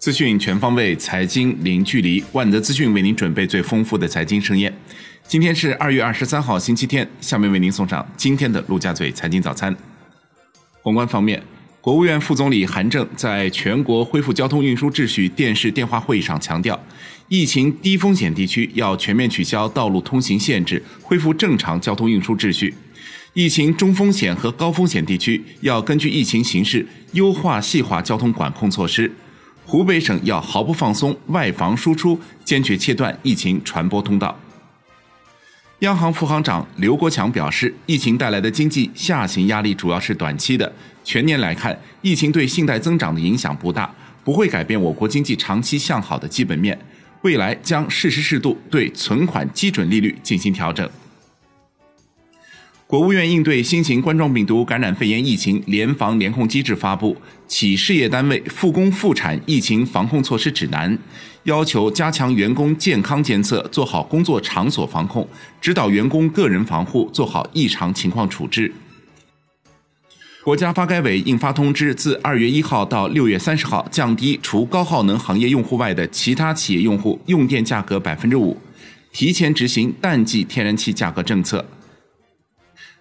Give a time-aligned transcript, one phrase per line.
[0.00, 2.24] 资讯全方位，财经零距离。
[2.32, 4.74] 万德资讯为您准备最丰富的财经盛宴。
[5.28, 7.06] 今天是二月二十三号，星期天。
[7.20, 9.76] 下面为您送上今天的陆家嘴财经早餐。
[10.80, 11.42] 宏观方面，
[11.82, 16.82] 国务院副总理韩正在全国恢复交通运输秩序电视电话会议上强调，
[17.28, 22.72] 疫情低风险地区要全面取消道路通行限制，恢复正常交通运输秩序；
[23.34, 29.12] 疫情中风险和高风险地区要根据疫情形势优化细化交通管控措施。
[29.70, 34.36] 湖北省要毫不放松外防输出，坚决切断疫情传播通道。
[35.78, 40.72] 央行副行长刘国强表示，疫情带来的经济下行压力主要是短期的，
[41.04, 43.88] 全年来看，疫情对信贷增长的影响不大，
[44.24, 46.76] 不会改变我国经济长期向好的基本面。
[47.22, 50.90] 未来将适时适度对存款基准利率进行调整。
[52.90, 57.14] 国务院应对新型冠状病毒感染肺炎疫情联防联控机制发布
[57.46, 60.92] 《企事业单位复工复产疫情防控措施指南》，
[61.44, 65.24] 要求加强员工健康监测，做好工作场所防控，
[65.60, 68.72] 指导员工个人防护，做好异常情况处置。
[70.42, 78.56] 国家发改委印发通知，自二月一号到六月三十号，降低除高耗能行业用户外的其他企业用户用电价格百分之五，
[79.12, 81.64] 提前执行淡季天然气价格政策。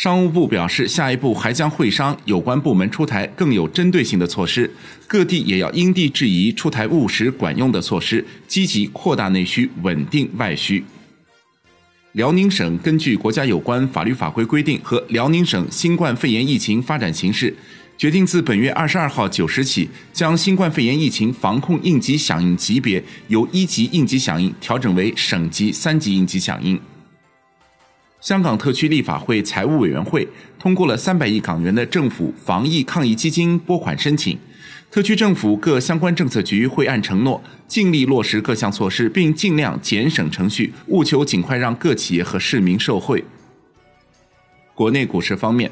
[0.00, 4.70] 商务部表示，下一步还将会商有关部门出台更有针对性的措施，
[5.06, 10.82] 各地也要因地制宜出台务实管用的措施，积极扩大内需，稳定外需。
[12.12, 17.54] 辽宁省根据国家有关法律法规规定和辽宁省新冠肺炎疫情发展形势，
[17.98, 26.80] 决定自本月二十二号九时起，将新冠肺炎疫情防控应急响应级别由一级应急响应调整为省级三级应急响应。
[28.20, 34.38] 香港特区立法会财务委员会通过了三百亿港元的政府防疫抗疫基金拨款申请，
[34.90, 43.24] 特区政府各相关政策局会按承诺尽力落实各项措施，并尽量减省程序，务求尽快让各企业和市民受惠。
[44.74, 45.70] 国内股市方面，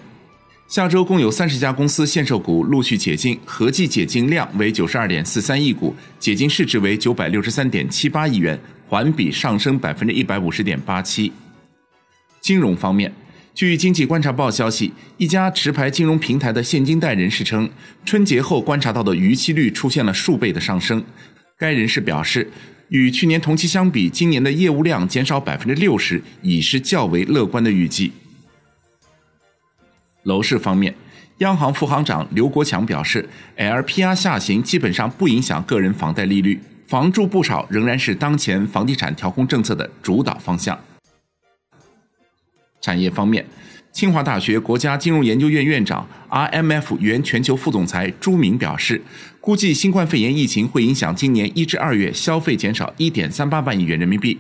[0.69, 8.59] 下周共有三十家公司限售股陆续解禁，合计解禁量为九十二点四三亿股，解禁市值为九百六十三点七八亿元，
[8.89, 11.31] 环比上升百分之一百五十点八七。
[12.49, 13.13] 金融方面，
[13.53, 17.69] 据经济观察报消息，一家持牌金融平台的现金贷人士称，
[18.07, 21.05] 春节后观察到的逾期率出现了数倍的上升。
[21.59, 22.51] 该人士表示，
[22.89, 28.13] 与去年同期相比，今年的业务量减少百分之六十，已是较为乐观的预计。
[30.23, 30.95] 楼市方面，
[31.41, 40.79] 央行副行长刘国强表示，LPR 下行基本上不影响个人房贷利率，房住不炒仍然是当前房地产调控政策的主导方向。
[42.81, 43.45] 产业方面，
[43.93, 49.03] 清华大学国家金融研究院院长、RMF 原全球副总裁朱明表示，
[49.41, 54.39] 估计新冠肺炎疫情会影响今年一至二月消费减少一点三八万亿元人民币，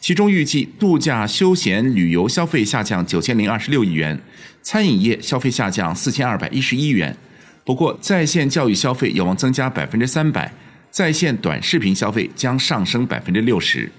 [0.00, 4.18] 其中预计度假休闲旅游消费下降九千零二十六亿元，
[4.62, 7.16] 餐饮业消费下降四千二百一十一元。
[7.64, 10.52] 不过，在线教育消费有望增加百分之三百，
[10.90, 13.92] 在线短视频消费将上升百分之六十。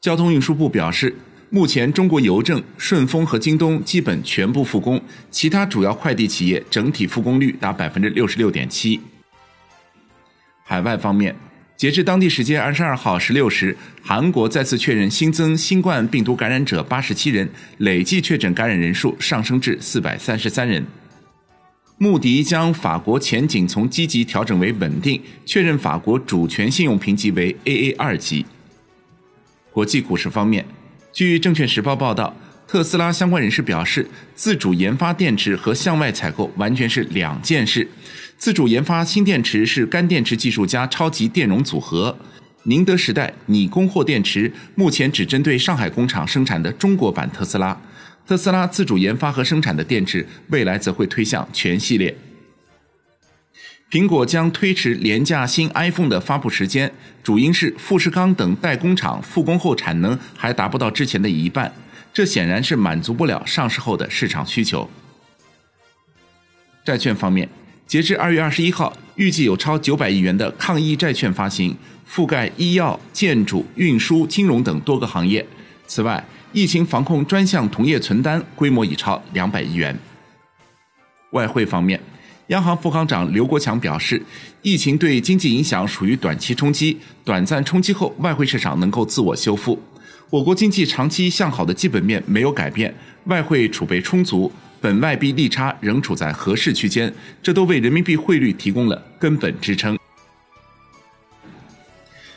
[0.00, 1.16] 交通运输部表示。
[1.48, 9.00] 目前，中国邮政、顺丰和京东基本全部复工，其他主要快递企业整体复工率达百分之六十六点七。
[10.64, 11.36] 海外方面，
[11.76, 20.84] 截至当地时间二十二号十六时，韩国再次确认新增新冠病毒感染者八十七人，累计确诊感染人数上升至四百三十三人。
[21.98, 28.44] 穆迪将法国前景从积极调整为稳定，确认法国主权信用评级为 AA 二级。
[29.70, 30.66] 国际股市方面。
[31.16, 32.36] 据证券时报报道，
[32.68, 37.88] 特斯拉相关人士表示，自主研发电池和向外采购完全是两件事。
[38.36, 42.14] 自主研发新电池是干电池技术加超级电容组合。
[42.64, 47.80] 宁德时代拟供货电池目前只针对上海工厂生产的中国版特斯拉。
[48.26, 52.14] 特斯拉自主研发和生产的电池，未来则会推向全系列。
[53.96, 61.72] 苹果将推迟廉价新 iPhone 的发布时间，主因是富士康等代工厂复工后产能还达不到之前的一半，
[62.12, 64.86] 这显然是满足不了上市后的市场需求。
[66.84, 67.48] 债券方面，
[67.86, 71.74] 截至二月二十一号，预计有超九百亿元的抗疫债券发行，
[72.06, 75.46] 覆盖医药、建筑、运输、金融等多个行业。
[75.86, 76.22] 此外，
[76.52, 79.98] 疫情防控专项同业存单规模已超两百亿元。
[81.30, 81.98] 外汇方面。
[82.48, 84.22] 央行副行长刘国强表示，
[84.62, 89.82] 疫情对经济影响属于短期冲击，短暂冲击后，外汇市场能够自我修复。
[90.30, 92.94] 我国经济长期向好的基本面没有改变，
[93.24, 97.12] 外汇储备充足，本外币利差仍处在合适区间，
[97.42, 99.98] 这都为人民币汇率提供了根本支撑。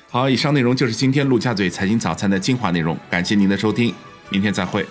[0.09, 3.93] 好，以上内容就是今天陆家嘴财经早餐的精华内容，感谢您的收听，
[4.31, 4.83] 明天再会。